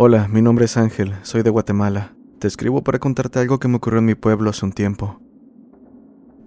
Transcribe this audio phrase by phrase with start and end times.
[0.00, 2.14] Hola, mi nombre es Ángel, soy de Guatemala.
[2.38, 5.20] Te escribo para contarte algo que me ocurrió en mi pueblo hace un tiempo.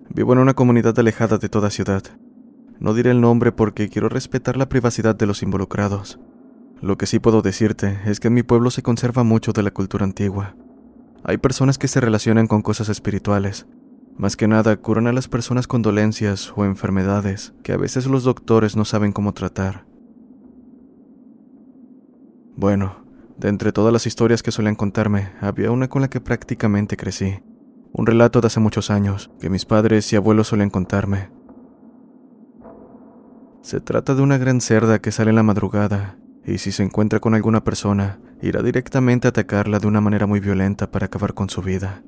[0.07, 2.01] Vivo en una comunidad alejada de toda ciudad.
[2.79, 6.17] No diré el nombre porque quiero respetar la privacidad de los involucrados.
[6.79, 9.71] Lo que sí puedo decirte es que en mi pueblo se conserva mucho de la
[9.71, 10.55] cultura antigua.
[11.25, 13.67] Hay personas que se relacionan con cosas espirituales.
[14.15, 18.23] Más que nada curan a las personas con dolencias o enfermedades que a veces los
[18.23, 19.85] doctores no saben cómo tratar.
[22.55, 26.97] Bueno, de entre todas las historias que solían contarme, había una con la que prácticamente
[26.97, 27.39] crecí.
[27.93, 31.29] Un relato de hace muchos años que mis padres y abuelos solían contarme.
[33.61, 37.19] Se trata de una gran cerda que sale en la madrugada y si se encuentra
[37.19, 41.49] con alguna persona, irá directamente a atacarla de una manera muy violenta para acabar con
[41.49, 42.03] su vida.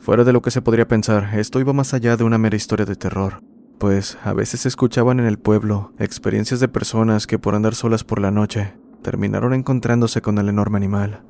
[0.00, 2.84] Fuera de lo que se podría pensar, esto iba más allá de una mera historia
[2.84, 3.42] de terror,
[3.82, 8.04] pues a veces se escuchaban en el pueblo experiencias de personas que por andar solas
[8.04, 11.24] por la noche terminaron encontrándose con el enorme animal.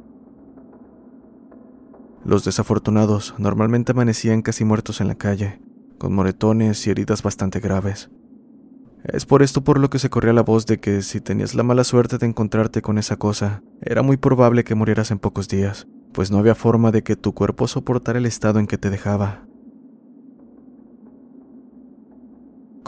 [2.26, 5.62] Los desafortunados normalmente amanecían casi muertos en la calle,
[5.96, 8.10] con moretones y heridas bastante graves.
[9.02, 11.62] Es por esto por lo que se corría la voz de que si tenías la
[11.62, 15.86] mala suerte de encontrarte con esa cosa, era muy probable que murieras en pocos días,
[16.12, 19.46] pues no había forma de que tu cuerpo soportara el estado en que te dejaba.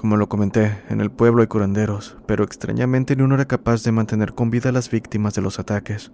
[0.05, 3.91] Como lo comenté, en el pueblo hay curanderos, pero extrañamente ni uno era capaz de
[3.91, 6.13] mantener con vida a las víctimas de los ataques.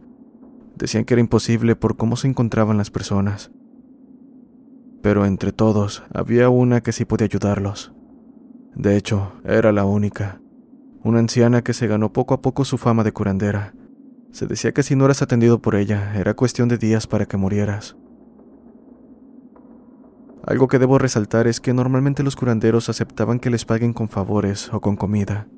[0.76, 3.50] Decían que era imposible por cómo se encontraban las personas.
[5.02, 7.92] Pero entre todos había una que sí podía ayudarlos.
[8.76, 10.40] De hecho, era la única.
[11.02, 13.74] Una anciana que se ganó poco a poco su fama de curandera.
[14.30, 17.36] Se decía que si no eras atendido por ella, era cuestión de días para que
[17.36, 17.96] murieras.
[20.46, 24.72] Algo que debo resaltar es que normalmente los curanderos aceptaban que les paguen con favores
[24.72, 25.48] o con comida,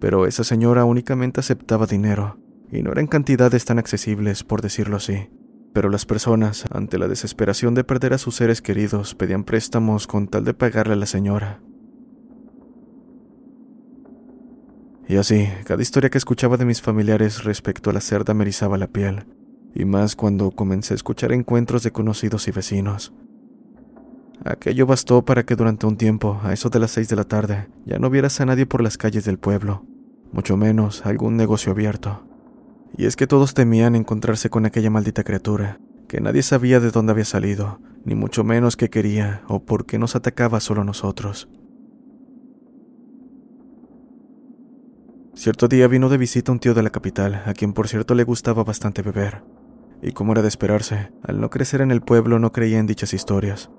[0.00, 2.38] pero esa señora únicamente aceptaba dinero,
[2.70, 5.30] y no eran cantidades tan accesibles, por decirlo así.
[5.72, 10.26] Pero las personas, ante la desesperación de perder a sus seres queridos, pedían préstamos con
[10.26, 11.60] tal de pagarle a la señora.
[15.08, 18.76] Y así, cada historia que escuchaba de mis familiares respecto a la cerda me erizaba
[18.76, 19.26] la piel,
[19.72, 23.12] y más cuando comencé a escuchar encuentros de conocidos y vecinos.
[24.44, 27.68] Aquello bastó para que durante un tiempo, a eso de las seis de la tarde,
[27.84, 29.84] ya no vieras a nadie por las calles del pueblo,
[30.32, 32.26] mucho menos algún negocio abierto.
[32.96, 37.12] Y es que todos temían encontrarse con aquella maldita criatura, que nadie sabía de dónde
[37.12, 41.48] había salido, ni mucho menos qué quería o por qué nos atacaba solo a nosotros.
[45.34, 48.24] Cierto día vino de visita un tío de la capital, a quien por cierto le
[48.24, 49.42] gustaba bastante beber.
[50.00, 53.12] Y como era de esperarse, al no crecer en el pueblo no creía en dichas
[53.12, 53.70] historias.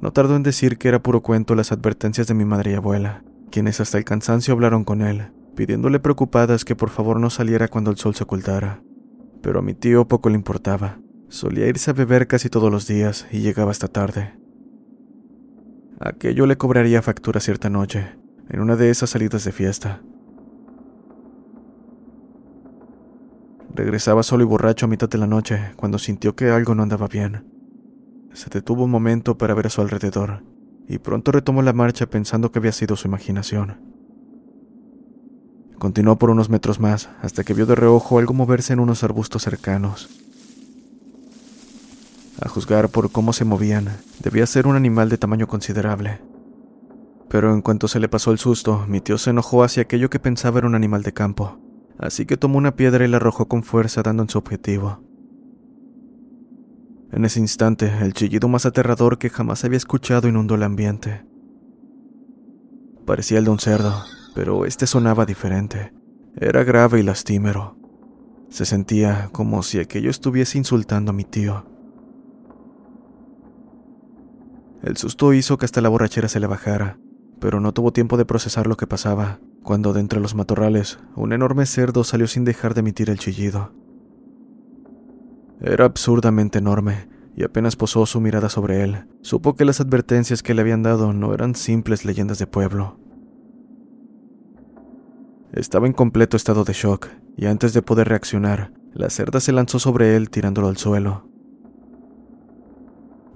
[0.00, 3.22] No tardó en decir que era puro cuento las advertencias de mi madre y abuela,
[3.50, 7.90] quienes hasta el cansancio hablaron con él, pidiéndole preocupadas que por favor no saliera cuando
[7.90, 8.82] el sol se ocultara.
[9.42, 10.98] Pero a mi tío poco le importaba.
[11.28, 14.34] Solía irse a beber casi todos los días y llegaba hasta tarde.
[16.00, 18.16] Aquello le cobraría factura cierta noche,
[18.48, 20.02] en una de esas salidas de fiesta.
[23.74, 27.08] Regresaba solo y borracho a mitad de la noche cuando sintió que algo no andaba
[27.08, 27.51] bien.
[28.34, 30.42] Se detuvo un momento para ver a su alrededor
[30.88, 33.76] y pronto retomó la marcha pensando que había sido su imaginación.
[35.78, 39.42] Continuó por unos metros más hasta que vio de reojo algo moverse en unos arbustos
[39.42, 40.08] cercanos.
[42.40, 43.88] A juzgar por cómo se movían,
[44.20, 46.20] debía ser un animal de tamaño considerable.
[47.28, 50.18] Pero en cuanto se le pasó el susto, mi tío se enojó hacia aquello que
[50.18, 51.58] pensaba era un animal de campo,
[51.98, 55.00] así que tomó una piedra y la arrojó con fuerza dando en su objetivo.
[57.12, 61.26] En ese instante, el chillido más aterrador que jamás había escuchado inundó el ambiente.
[63.04, 64.02] Parecía el de un cerdo,
[64.34, 65.92] pero este sonaba diferente.
[66.36, 67.76] Era grave y lastimero.
[68.48, 71.66] Se sentía como si aquello estuviese insultando a mi tío.
[74.82, 76.98] El susto hizo que hasta la borrachera se le bajara,
[77.40, 81.34] pero no tuvo tiempo de procesar lo que pasaba, cuando de entre los matorrales un
[81.34, 83.81] enorme cerdo salió sin dejar de emitir el chillido.
[85.64, 90.54] Era absurdamente enorme, y apenas posó su mirada sobre él, supo que las advertencias que
[90.54, 92.98] le habían dado no eran simples leyendas de pueblo.
[95.52, 97.06] Estaba en completo estado de shock,
[97.36, 101.28] y antes de poder reaccionar, la cerda se lanzó sobre él tirándolo al suelo.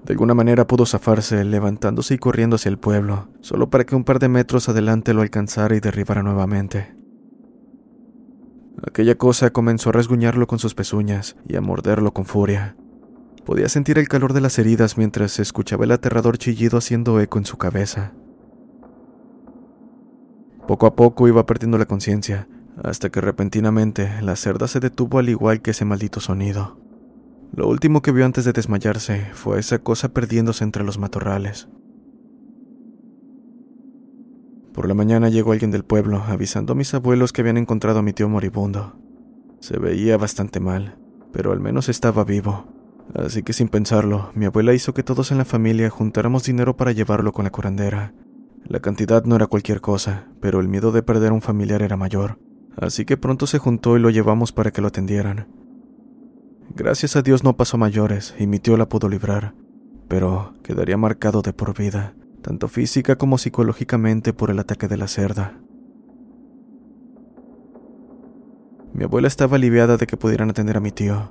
[0.03, 4.03] De alguna manera pudo zafarse, levantándose y corriendo hacia el pueblo, solo para que un
[4.03, 6.96] par de metros adelante lo alcanzara y derribara nuevamente.
[8.85, 12.75] Aquella cosa comenzó a rasguñarlo con sus pezuñas y a morderlo con furia.
[13.45, 17.45] Podía sentir el calor de las heridas mientras escuchaba el aterrador chillido haciendo eco en
[17.45, 18.13] su cabeza.
[20.67, 22.47] Poco a poco iba perdiendo la conciencia,
[22.83, 26.77] hasta que repentinamente la cerda se detuvo al igual que ese maldito sonido.
[27.55, 31.69] Lo último que vio antes de desmayarse fue esa cosa perdiéndose entre los matorrales.
[34.77, 38.03] Por la mañana llegó alguien del pueblo avisando a mis abuelos que habían encontrado a
[38.03, 38.95] mi tío moribundo.
[39.59, 40.99] Se veía bastante mal,
[41.33, 42.67] pero al menos estaba vivo.
[43.15, 46.91] Así que sin pensarlo, mi abuela hizo que todos en la familia juntáramos dinero para
[46.91, 48.13] llevarlo con la curandera.
[48.67, 51.97] La cantidad no era cualquier cosa, pero el miedo de perder a un familiar era
[51.97, 52.37] mayor,
[52.79, 55.47] así que pronto se juntó y lo llevamos para que lo atendieran.
[56.75, 59.55] Gracias a Dios no pasó mayores y mi tío la pudo librar,
[60.07, 62.13] pero quedaría marcado de por vida
[62.47, 65.59] tanto física como psicológicamente por el ataque de la cerda.
[68.93, 71.29] Mi abuela estaba aliviada de que pudieran atender a mi tío,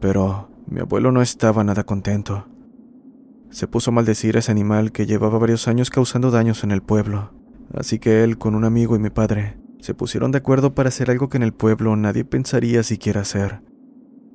[0.00, 2.46] pero mi abuelo no estaba nada contento.
[3.50, 6.80] Se puso a maldecir a ese animal que llevaba varios años causando daños en el
[6.80, 7.32] pueblo,
[7.74, 11.10] así que él, con un amigo y mi padre, se pusieron de acuerdo para hacer
[11.10, 13.62] algo que en el pueblo nadie pensaría siquiera hacer.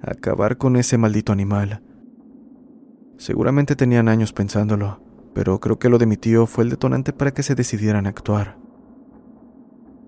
[0.02, 1.82] Acabar con ese maldito animal.
[3.16, 5.07] Seguramente tenían años pensándolo,
[5.38, 8.10] pero creo que lo de mi tío fue el detonante para que se decidieran a
[8.10, 8.58] actuar.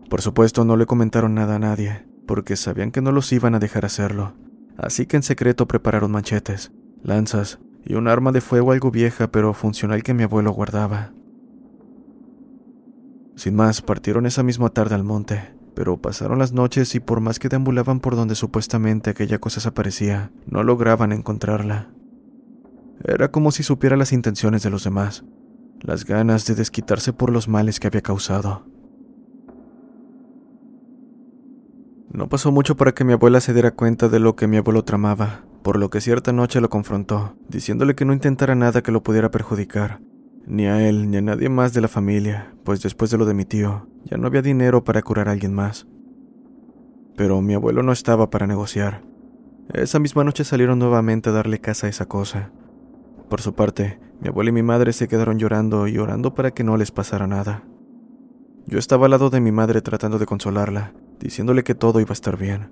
[0.09, 3.59] Por supuesto, no le comentaron nada a nadie, porque sabían que no los iban a
[3.59, 4.33] dejar hacerlo,
[4.75, 6.71] así que en secreto prepararon machetes,
[7.03, 11.13] lanzas y un arma de fuego algo vieja pero funcional que mi abuelo guardaba.
[13.35, 17.37] Sin más, partieron esa misma tarde al monte, pero pasaron las noches y por más
[17.37, 21.91] que deambulaban por donde supuestamente aquella cosa desaparecía, no lograban encontrarla.
[23.03, 25.23] Era como si supiera las intenciones de los demás,
[25.81, 28.65] las ganas de desquitarse por los males que había causado.
[32.11, 34.83] No pasó mucho para que mi abuela se diera cuenta de lo que mi abuelo
[34.83, 39.03] tramaba, por lo que cierta noche lo confrontó, diciéndole que no intentara nada que lo
[39.03, 40.01] pudiera perjudicar,
[40.45, 43.35] ni a él ni a nadie más de la familia, pues después de lo de
[43.35, 45.87] mi tío, ya no había dinero para curar a alguien más.
[47.15, 49.03] Pero mi abuelo no estaba para negociar.
[49.71, 52.51] Esa misma noche salieron nuevamente a darle casa a esa cosa,
[53.29, 56.63] por su parte, mi abuela y mi madre se quedaron llorando y orando para que
[56.63, 57.63] no les pasara nada.
[58.65, 62.13] Yo estaba al lado de mi madre tratando de consolarla, diciéndole que todo iba a
[62.13, 62.69] estar bien.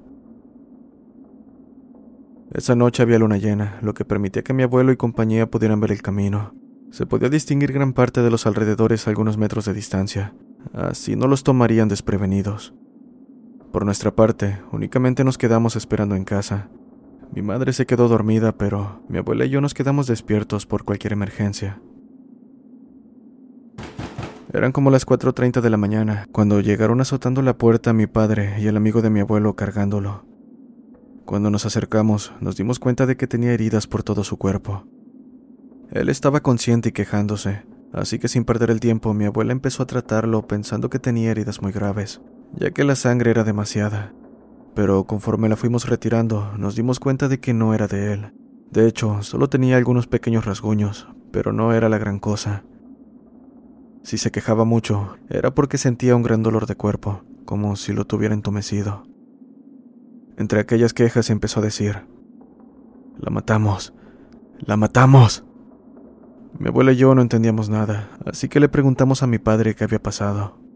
[2.53, 5.91] Esa noche había luna llena, lo que permitía que mi abuelo y compañía pudieran ver
[5.91, 6.53] el camino.
[6.91, 10.33] Se podía distinguir gran parte de los alrededores a algunos metros de distancia,
[10.73, 12.73] así no los tomarían desprevenidos.
[13.71, 16.69] Por nuestra parte, únicamente nos quedamos esperando en casa,
[17.33, 21.13] mi madre se quedó dormida, pero mi abuela y yo nos quedamos despiertos por cualquier
[21.13, 21.81] emergencia.
[24.53, 28.67] Eran como las 4.30 de la mañana, cuando llegaron azotando la puerta mi padre y
[28.67, 30.25] el amigo de mi abuelo cargándolo.
[31.25, 34.85] Cuando nos acercamos, nos dimos cuenta de que tenía heridas por todo su cuerpo.
[35.91, 39.87] Él estaba consciente y quejándose, así que sin perder el tiempo mi abuela empezó a
[39.87, 42.21] tratarlo pensando que tenía heridas muy graves,
[42.53, 44.13] ya que la sangre era demasiada,
[44.77, 48.31] pero conforme la fuimos retirando, nos dimos cuenta de que no era de él.
[48.69, 52.63] De hecho, solo tenía algunos pequeños rasguños, pero no era la gran cosa.
[54.03, 58.05] Si se quejaba mucho, era porque sentía un gran dolor de cuerpo, como si lo
[58.05, 59.01] tuviera entumecido.
[60.37, 62.05] Entre aquellas quejas empezó a decir,
[63.17, 63.95] La matamos,
[64.59, 65.43] la matamos.
[66.59, 69.85] Mi abuela y yo no entendíamos nada, así que le preguntamos a mi padre qué
[69.85, 70.66] había pasado.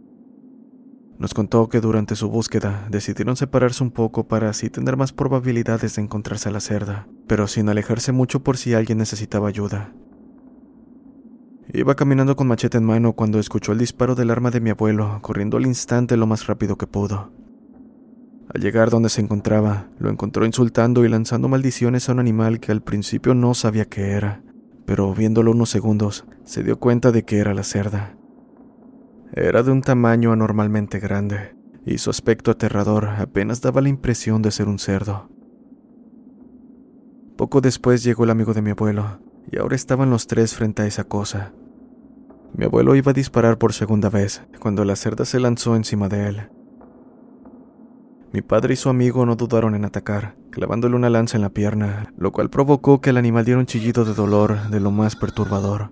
[1.22, 5.96] Nos contó que durante su búsqueda decidieron separarse un poco para así tener más probabilidades
[5.96, 9.94] de encontrarse a la cerda, pero sin alejarse mucho por si alguien necesitaba ayuda.
[11.72, 15.20] Iba caminando con machete en mano cuando escuchó el disparo del arma de mi abuelo,
[15.22, 17.32] corriendo al instante lo más rápido que pudo.
[18.52, 22.72] Al llegar donde se encontraba, lo encontró insultando y lanzando maldiciones a un animal que
[22.72, 24.42] al principio no sabía qué era,
[24.88, 28.16] pero viéndolo unos segundos, se dio cuenta de que era la cerda.
[29.34, 34.52] Era de un tamaño anormalmente grande, y su aspecto aterrador apenas daba la impresión de
[34.52, 35.30] ser un cerdo.
[37.38, 40.86] Poco después llegó el amigo de mi abuelo, y ahora estaban los tres frente a
[40.86, 41.54] esa cosa.
[42.54, 46.28] Mi abuelo iba a disparar por segunda vez cuando la cerda se lanzó encima de
[46.28, 46.50] él.
[48.34, 52.14] Mi padre y su amigo no dudaron en atacar, clavándole una lanza en la pierna,
[52.18, 55.92] lo cual provocó que el animal diera un chillido de dolor de lo más perturbador.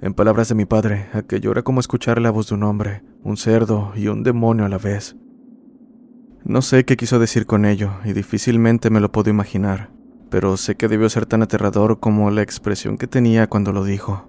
[0.00, 3.36] En palabras de mi padre, aquello era como escuchar la voz de un hombre, un
[3.36, 5.16] cerdo y un demonio a la vez.
[6.44, 9.90] No sé qué quiso decir con ello, y difícilmente me lo puedo imaginar,
[10.30, 14.28] pero sé que debió ser tan aterrador como la expresión que tenía cuando lo dijo.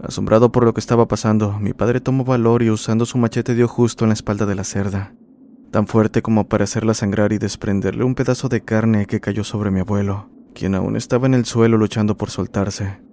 [0.00, 3.66] Asombrado por lo que estaba pasando, mi padre tomó valor y usando su machete dio
[3.66, 5.12] justo en la espalda de la cerda,
[5.72, 9.72] tan fuerte como para hacerla sangrar y desprenderle un pedazo de carne que cayó sobre
[9.72, 13.07] mi abuelo, quien aún estaba en el suelo luchando por soltarse.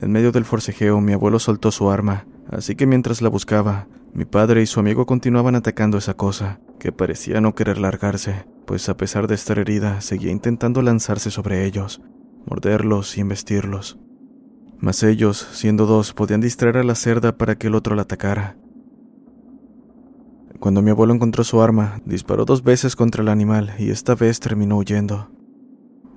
[0.00, 4.24] En medio del forcejeo, mi abuelo soltó su arma, así que mientras la buscaba, mi
[4.24, 8.96] padre y su amigo continuaban atacando esa cosa, que parecía no querer largarse, pues a
[8.96, 12.00] pesar de estar herida, seguía intentando lanzarse sobre ellos,
[12.46, 13.98] morderlos y embestirlos
[14.84, 18.56] mas ellos, siendo dos, podían distraer a la cerda para que el otro la atacara.
[20.60, 24.40] Cuando mi abuelo encontró su arma, disparó dos veces contra el animal y esta vez
[24.40, 25.30] terminó huyendo.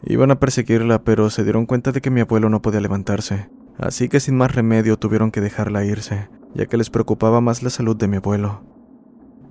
[0.03, 4.09] Iban a perseguirla, pero se dieron cuenta de que mi abuelo no podía levantarse, así
[4.09, 7.95] que sin más remedio tuvieron que dejarla irse, ya que les preocupaba más la salud
[7.95, 8.63] de mi abuelo.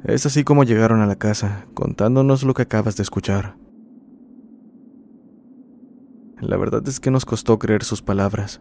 [0.05, 3.57] Es así como llegaron a la casa, contándonos lo que acabas de escuchar.
[6.41, 8.61] La verdad es que nos costó creer sus palabras,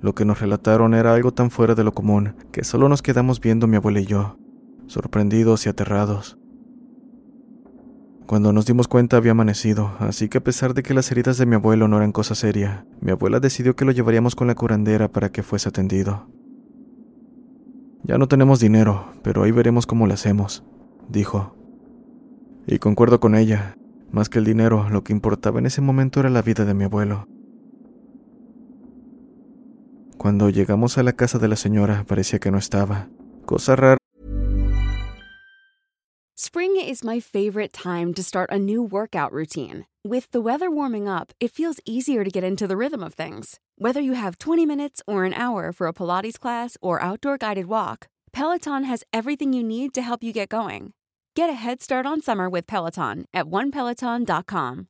[0.00, 3.40] lo que nos relataron era algo tan fuera de lo común que solo nos quedamos
[3.40, 4.38] viendo mi abuela y yo,
[4.86, 6.37] sorprendidos y aterrados.
[8.28, 11.46] Cuando nos dimos cuenta había amanecido, así que a pesar de que las heridas de
[11.46, 15.08] mi abuelo no eran cosa seria, mi abuela decidió que lo llevaríamos con la curandera
[15.08, 16.26] para que fuese atendido.
[18.02, 20.62] Ya no tenemos dinero, pero ahí veremos cómo lo hacemos,
[21.08, 21.56] dijo.
[22.66, 23.78] Y concuerdo con ella,
[24.12, 26.84] más que el dinero, lo que importaba en ese momento era la vida de mi
[26.84, 27.26] abuelo.
[30.18, 33.08] Cuando llegamos a la casa de la señora, parecía que no estaba.
[33.46, 33.97] Cosa rara.
[36.48, 39.84] Spring is my favorite time to start a new workout routine.
[40.02, 43.60] With the weather warming up, it feels easier to get into the rhythm of things.
[43.76, 47.66] Whether you have 20 minutes or an hour for a Pilates class or outdoor guided
[47.66, 50.94] walk, Peloton has everything you need to help you get going.
[51.36, 54.88] Get a head start on summer with Peloton at onepeloton.com.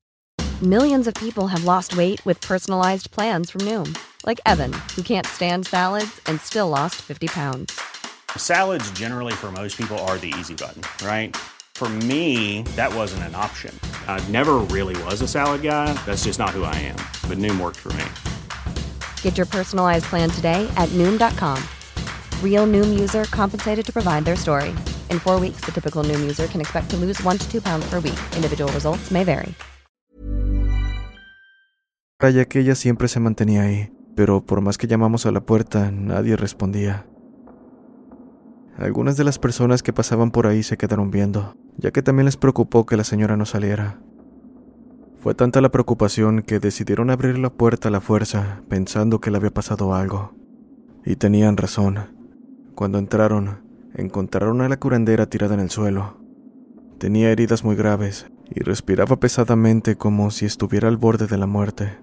[0.63, 5.27] Millions of people have lost weight with personalized plans from Noom, like Evan, who can't
[5.27, 7.98] stand salads and still lost 50 pounds.
[8.37, 11.37] Salads, generally, for most people, are the easy button, right?
[11.77, 13.73] For me, that wasn't an option.
[14.09, 15.93] I never really was a salad guy.
[16.05, 16.99] That's just not who I am.
[17.29, 18.05] But Noom worked for me.
[19.23, 21.63] Get your personalized plan today at Noom.com.
[22.43, 24.71] Real Noom user compensated to provide their story.
[25.11, 27.89] In four weeks, the typical Noom user can expect to lose one to two pounds
[27.89, 28.19] per week.
[28.35, 29.55] Individual results may vary.
[32.21, 35.93] ya que ella siempre se mantenía ahí, pero por más que llamamos a la puerta,
[35.93, 37.07] nadie respondía.
[38.79, 42.37] Algunas de las personas que pasaban por ahí se quedaron viendo, ya que también les
[42.37, 43.99] preocupó que la señora no saliera.
[45.19, 49.39] Fue tanta la preocupación que decidieron abrir la puerta a la fuerza, pensando que le
[49.39, 50.33] había pasado algo.
[51.05, 51.99] Y tenían razón.
[52.77, 56.19] Cuando entraron, encontraron a la curandera tirada en el suelo.
[56.99, 61.99] Tenía heridas muy graves y respiraba pesadamente como si estuviera al borde de la muerte.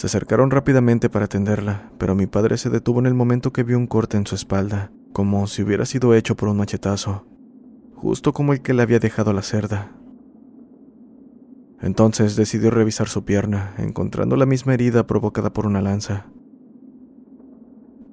[0.00, 3.76] Se acercaron rápidamente para atenderla, pero mi padre se detuvo en el momento que vio
[3.76, 7.26] un corte en su espalda, como si hubiera sido hecho por un machetazo,
[7.96, 9.92] justo como el que le había dejado la cerda.
[11.82, 16.28] Entonces decidió revisar su pierna, encontrando la misma herida provocada por una lanza.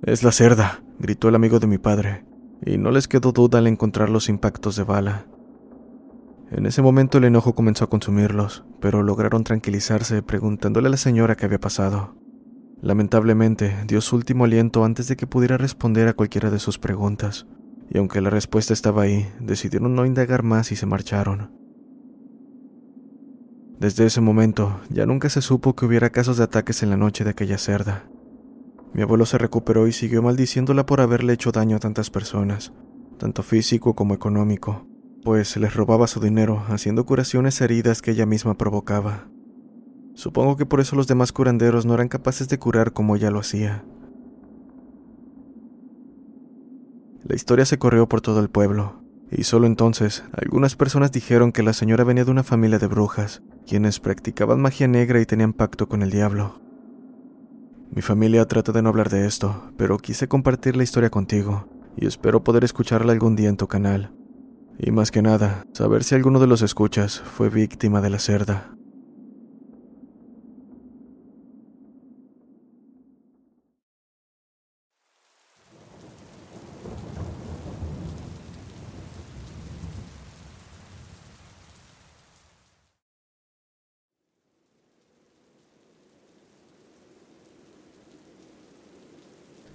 [0.04, 2.26] Es la cerda, gritó el amigo de mi padre,
[2.66, 5.26] y no les quedó duda al encontrar los impactos de bala.
[6.50, 11.36] En ese momento el enojo comenzó a consumirlos, pero lograron tranquilizarse preguntándole a la señora
[11.36, 12.16] qué había pasado.
[12.82, 17.48] Lamentablemente, dio su último aliento antes de que pudiera responder a cualquiera de sus preguntas,
[17.90, 21.52] y aunque la respuesta estaba ahí, decidieron no indagar más y se marcharon.
[23.80, 27.24] Desde ese momento, ya nunca se supo que hubiera casos de ataques en la noche
[27.24, 28.10] de aquella cerda.
[28.94, 32.74] Mi abuelo se recuperó y siguió maldiciéndola por haberle hecho daño a tantas personas,
[33.18, 34.88] tanto físico como económico,
[35.24, 39.28] pues les robaba su dinero haciendo curaciones heridas que ella misma provocaba.
[40.14, 43.40] Supongo que por eso los demás curanderos no eran capaces de curar como ella lo
[43.40, 43.86] hacía.
[47.24, 51.62] La historia se corrió por todo el pueblo, y solo entonces algunas personas dijeron que
[51.62, 55.90] la señora venía de una familia de brujas, quienes practicaban magia negra y tenían pacto
[55.90, 56.62] con el diablo.
[57.92, 62.06] Mi familia trata de no hablar de esto, pero quise compartir la historia contigo, y
[62.06, 64.14] espero poder escucharla algún día en tu canal.
[64.80, 68.72] Y más que nada, saber si alguno de los escuchas fue víctima de la cerda.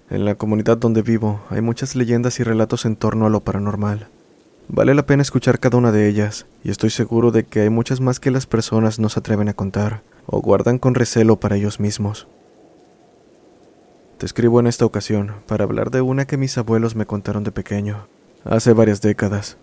[0.09, 4.07] En la comunidad donde vivo hay muchas leyendas y relatos en torno a lo paranormal.
[4.69, 8.01] Vale la pena escuchar cada una de ellas, y estoy seguro de que hay muchas
[8.01, 11.79] más que las personas no se atreven a contar, o guardan con recelo para ellos
[11.79, 12.27] mismos.
[14.17, 17.51] Te escribo en esta ocasión para hablar de una que mis abuelos me contaron de
[17.51, 18.07] pequeño,
[18.45, 19.57] hace varias décadas.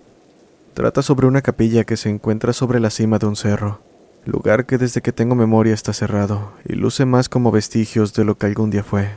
[0.75, 3.81] Trata sobre una capilla que se encuentra sobre la cima de un cerro,
[4.27, 8.37] lugar que desde que tengo memoria está cerrado y luce más como vestigios de lo
[8.37, 9.09] que algún día fue.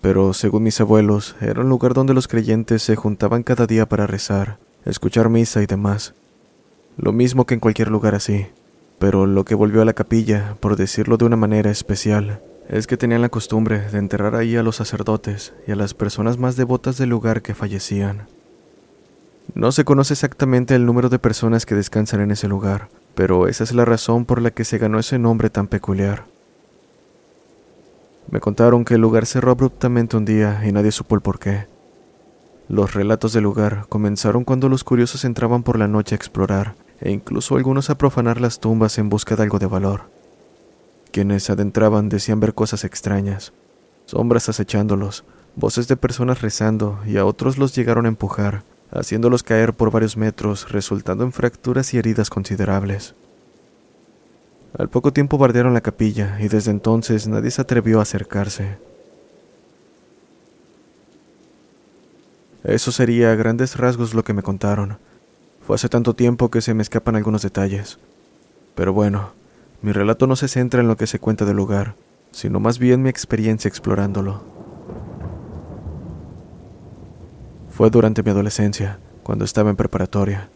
[0.00, 4.08] Pero, según mis abuelos, era un lugar donde los creyentes se juntaban cada día para
[4.08, 6.14] rezar, escuchar misa y demás.
[6.96, 8.46] Lo mismo que en cualquier lugar así.
[8.98, 12.96] Pero lo que volvió a la capilla, por decirlo de una manera especial, es que
[12.96, 16.98] tenían la costumbre de enterrar ahí a los sacerdotes y a las personas más devotas
[16.98, 18.26] del lugar que fallecían.
[19.54, 23.64] No se conoce exactamente el número de personas que descansan en ese lugar, pero esa
[23.64, 26.24] es la razón por la que se ganó ese nombre tan peculiar.
[28.30, 31.66] Me contaron que el lugar cerró abruptamente un día y nadie supo el por qué.
[32.68, 37.10] Los relatos del lugar comenzaron cuando los curiosos entraban por la noche a explorar, e
[37.10, 40.10] incluso algunos a profanar las tumbas en busca de algo de valor.
[41.10, 43.52] Quienes adentraban decían ver cosas extrañas,
[44.06, 45.24] sombras acechándolos,
[45.56, 50.16] voces de personas rezando, y a otros los llegaron a empujar, haciéndolos caer por varios
[50.16, 53.14] metros, resultando en fracturas y heridas considerables.
[54.78, 58.78] Al poco tiempo bardearon la capilla y desde entonces nadie se atrevió a acercarse.
[62.64, 64.98] Eso sería a grandes rasgos lo que me contaron.
[65.66, 67.98] Fue hace tanto tiempo que se me escapan algunos detalles.
[68.74, 69.32] Pero bueno,
[69.82, 71.96] mi relato no se centra en lo que se cuenta del lugar,
[72.30, 74.42] sino más bien mi experiencia explorándolo.
[77.68, 80.48] Fue durante mi adolescencia, cuando estaba en preparatoria.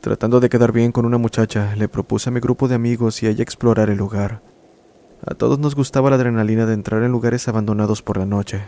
[0.00, 3.26] Tratando de quedar bien con una muchacha, le propuse a mi grupo de amigos y
[3.26, 4.40] a explorar el lugar.
[5.26, 8.62] A todos nos gustaba la adrenalina de entrar en lugares abandonados por la noche,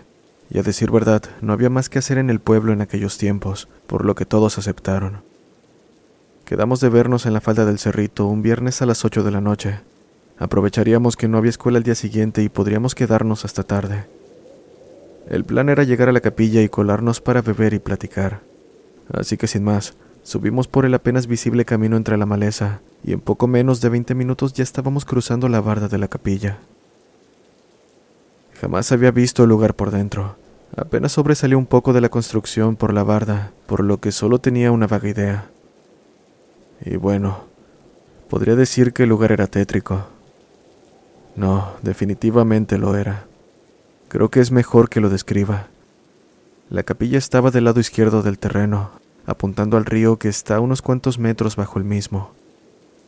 [0.51, 3.69] y a decir verdad, no había más que hacer en el pueblo en aquellos tiempos,
[3.87, 5.23] por lo que todos aceptaron.
[6.45, 9.41] Quedamos de vernos en la falda del cerrito un viernes a las ocho de la
[9.41, 9.81] noche.
[10.39, 14.05] Aprovecharíamos que no había escuela el día siguiente y podríamos quedarnos hasta tarde.
[15.29, 18.43] El plan era llegar a la capilla y colarnos para beber y platicar.
[19.13, 23.21] Así que sin más, subimos por el apenas visible camino entre la maleza, y en
[23.21, 26.59] poco menos de veinte minutos ya estábamos cruzando la barda de la capilla.
[28.61, 30.37] Jamás había visto el lugar por dentro.
[30.77, 34.73] Apenas sobresalió un poco de la construcción por la barda, por lo que solo tenía
[34.73, 35.51] una vaga idea.
[36.85, 37.45] Y bueno,
[38.29, 40.07] podría decir que el lugar era tétrico.
[41.37, 43.27] No, definitivamente lo era.
[44.09, 45.69] Creo que es mejor que lo describa.
[46.71, 48.91] La capilla estaba del lado izquierdo del terreno,
[49.27, 52.33] apuntando al río que está unos cuantos metros bajo el mismo.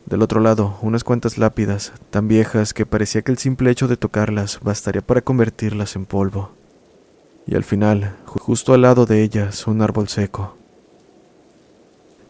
[0.05, 3.97] Del otro lado, unas cuantas lápidas, tan viejas que parecía que el simple hecho de
[3.97, 6.51] tocarlas bastaría para convertirlas en polvo.
[7.45, 10.55] Y al final, justo al lado de ellas, un árbol seco.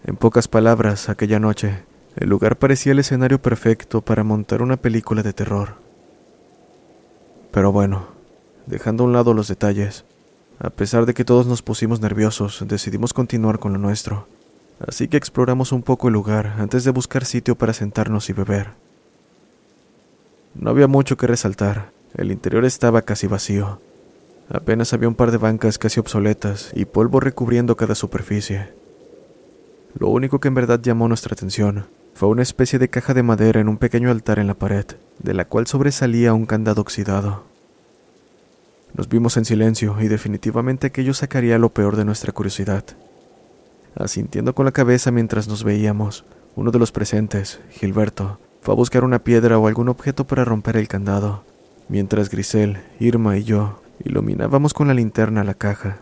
[0.04, 1.84] En pocas palabras, aquella noche,
[2.16, 5.76] el lugar parecía el escenario perfecto para montar una película de terror.
[7.52, 8.08] Pero bueno,
[8.66, 10.06] dejando a un lado los detalles,
[10.60, 14.28] a pesar de que todos nos pusimos nerviosos, decidimos continuar con lo nuestro
[14.80, 18.72] así que exploramos un poco el lugar antes de buscar sitio para sentarnos y beber.
[20.56, 23.80] No había mucho que resaltar, el interior estaba casi vacío.
[24.50, 28.74] Apenas había un par de bancas casi obsoletas y polvo recubriendo cada superficie.
[29.98, 33.62] Lo único que en verdad llamó nuestra atención fue una especie de caja de madera
[33.62, 34.86] en un pequeño altar en la pared,
[35.20, 37.44] de la cual sobresalía un candado oxidado.
[38.94, 42.84] Nos vimos en silencio y definitivamente aquello sacaría lo peor de nuestra curiosidad.
[43.96, 46.26] Asintiendo con la cabeza mientras nos veíamos,
[46.56, 50.78] uno de los presentes, Gilberto, fue a buscar una piedra o algún objeto para romper
[50.78, 51.44] el candado,
[51.88, 55.98] mientras Grisel, Irma y yo iluminábamos con la linterna la caja.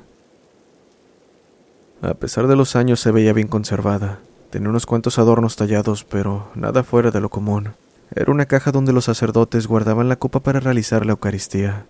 [2.02, 4.20] A pesar de los años se veía bien conservada.
[4.52, 7.74] Tenía unos cuantos adornos tallados, pero nada fuera de lo común.
[8.16, 11.86] Era una caja donde los sacerdotes guardaban la copa para realizar la Eucaristía.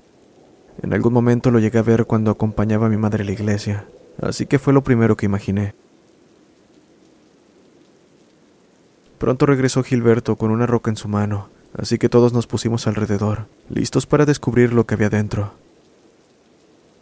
[0.81, 3.85] En algún momento lo llegué a ver cuando acompañaba a mi madre a la iglesia,
[4.21, 5.75] así que fue lo primero que imaginé.
[9.17, 13.47] Pronto regresó Gilberto con una roca en su mano, así que todos nos pusimos alrededor,
[13.69, 15.53] listos para descubrir lo que había dentro.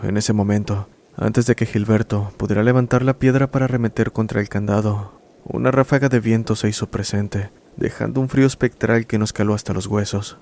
[0.02, 4.50] En ese momento, antes de que Gilberto pudiera levantar la piedra para arremeter contra el
[4.50, 5.14] candado,
[5.46, 9.74] una ráfaga de viento se hizo presente, dejando un frío espectral que nos caló hasta
[9.74, 10.38] los huesos.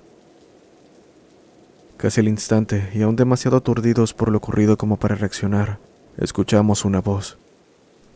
[1.97, 5.79] Casi al instante, y aún demasiado aturdidos por lo ocurrido como para reaccionar,
[6.17, 7.37] escuchamos una voz,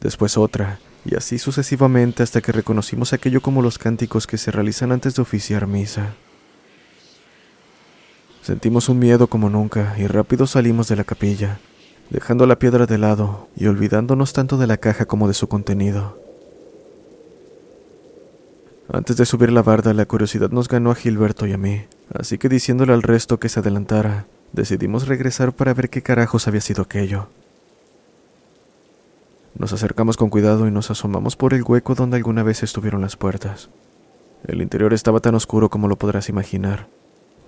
[0.02, 4.92] después otra, y así sucesivamente hasta que reconocimos aquello como los cánticos que se realizan
[4.92, 6.14] antes de oficiar misa.
[8.42, 11.60] Sentimos un miedo como nunca y rápido salimos de la capilla,
[12.10, 16.18] dejando la piedra de lado y olvidándonos tanto de la caja como de su contenido.
[18.90, 21.84] Antes de subir la barda, la curiosidad nos ganó a Gilberto y a mí,
[22.14, 26.62] así que diciéndole al resto que se adelantara, decidimos regresar para ver qué carajos había
[26.62, 27.28] sido aquello.
[29.58, 33.15] Nos acercamos con cuidado y nos asomamos por el hueco donde alguna vez estuvieron las
[33.15, 33.70] puertas.
[34.46, 36.88] El interior estaba tan oscuro como lo podrás imaginar.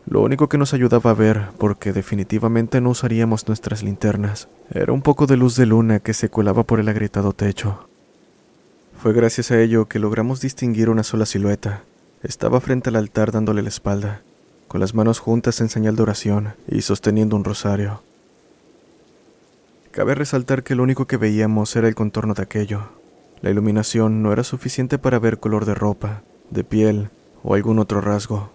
[0.08, 5.04] Lo único que nos ayudaba a ver, porque definitivamente no usaríamos nuestras linternas, era un
[5.04, 7.88] poco de luz de luna que se colaba por el agrietado techo.
[8.98, 11.84] Fue gracias a ello que logramos distinguir una sola silueta.
[12.24, 14.24] Estaba frente al altar dándole la espalda,
[14.68, 18.02] con las manos juntas en señal de oración y sosteniendo un rosario.
[19.92, 22.90] Cabe resaltar que lo único que veíamos era el contorno de aquello.
[23.42, 26.22] La iluminación no era suficiente para ver color de ropa,
[26.52, 27.10] de piel
[27.44, 28.52] o algún otro rasgo.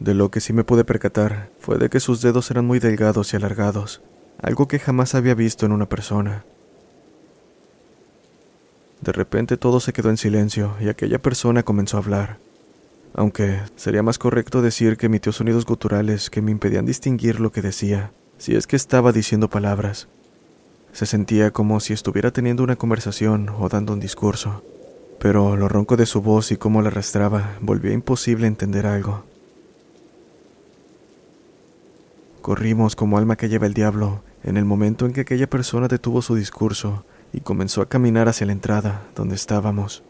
[0.00, 3.32] De lo que sí me pude percatar fue de que sus dedos eran muy delgados
[3.32, 4.00] y alargados,
[4.40, 6.44] algo que jamás había visto en una persona.
[9.02, 12.38] De repente todo se quedó en silencio y aquella persona comenzó a hablar.
[13.14, 17.62] Aunque sería más correcto decir que emitió sonidos guturales que me impedían distinguir lo que
[17.62, 20.08] decía, si es que estaba diciendo palabras.
[20.92, 24.62] Se sentía como si estuviera teniendo una conversación o dando un discurso,
[25.18, 29.24] pero lo ronco de su voz y cómo la arrastraba volvía imposible entender algo.
[32.42, 36.22] Corrimos como alma que lleva el diablo en el momento en que aquella persona detuvo
[36.22, 40.04] su discurso y comenzó a caminar hacia la entrada, donde estábamos.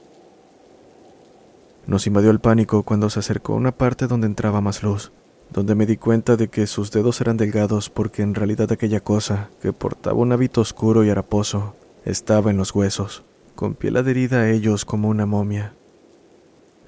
[1.87, 5.13] Nos invadió el pánico cuando se acercó a una parte donde entraba más luz,
[5.51, 9.51] donde me di cuenta de que sus dedos eran delgados porque en realidad aquella cosa,
[9.61, 14.51] que portaba un hábito oscuro y haraposo, estaba en los huesos, con piel adherida a
[14.51, 15.73] ellos como una momia.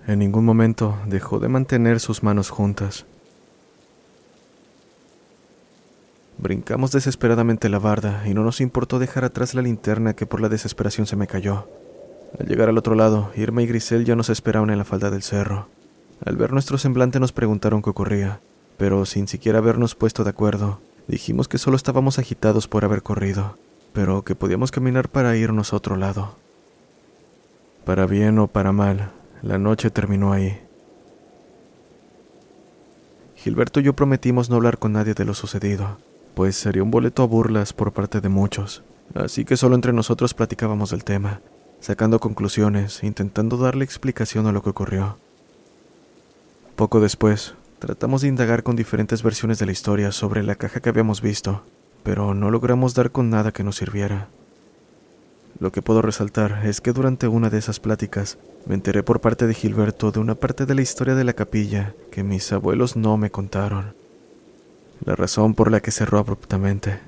[0.06, 3.06] En ningún momento dejó de mantener sus manos juntas,
[6.40, 10.48] Brincamos desesperadamente la barda y no nos importó dejar atrás la linterna que por la
[10.48, 11.68] desesperación se me cayó.
[12.38, 15.24] Al llegar al otro lado, Irma y Grisel ya nos esperaban en la falda del
[15.24, 15.66] cerro.
[16.24, 18.40] Al ver nuestro semblante nos preguntaron qué ocurría,
[18.78, 23.58] pero sin siquiera habernos puesto de acuerdo, dijimos que solo estábamos agitados por haber corrido,
[23.92, 26.36] pero que podíamos caminar para irnos a otro lado.
[27.84, 29.10] Para bien o para mal,
[29.42, 30.60] la noche terminó ahí.
[33.34, 35.98] Gilberto y yo prometimos no hablar con nadie de lo sucedido,
[36.34, 40.34] pues sería un boleto a burlas por parte de muchos, así que solo entre nosotros
[40.34, 41.40] platicábamos del tema,
[41.80, 45.18] sacando conclusiones, intentando darle explicación a lo que ocurrió.
[46.76, 50.88] Poco después, tratamos de indagar con diferentes versiones de la historia sobre la caja que
[50.88, 51.62] habíamos visto,
[52.02, 54.28] pero no logramos dar con nada que nos sirviera.
[55.60, 59.46] Lo que puedo resaltar es que durante una de esas pláticas me enteré por parte
[59.46, 63.16] de Gilberto de una parte de la historia de la capilla que mis abuelos no
[63.16, 63.98] me contaron
[65.04, 67.00] la razón por la que cerró abruptamente.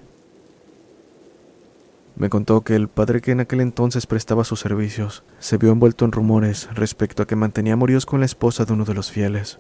[2.17, 6.05] Me contó que el padre que en aquel entonces prestaba sus servicios se vio envuelto
[6.05, 9.59] en rumores respecto a que mantenía morios con la esposa de uno de los fieles.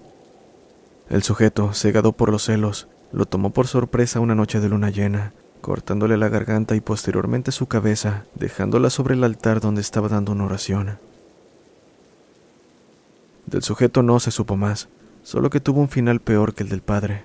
[1.10, 5.32] El sujeto, cegado por los celos, lo tomó por sorpresa una noche de luna llena,
[5.60, 10.44] cortándole la garganta y posteriormente su cabeza, dejándola sobre el altar donde estaba dando una
[10.44, 11.00] oración.
[13.46, 14.88] Del sujeto no se supo más,
[15.24, 17.24] solo que tuvo un final peor que el del padre.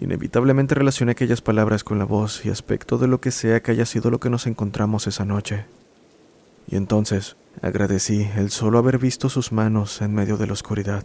[0.00, 3.84] Inevitablemente relacioné aquellas palabras con la voz y aspecto de lo que sea que haya
[3.84, 5.66] sido lo que nos encontramos esa noche.
[6.68, 11.04] Y entonces agradecí el solo haber visto sus manos en medio de la oscuridad.